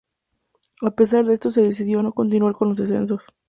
[0.81, 3.23] A pesar de esto se decidió no continuar con los descensos.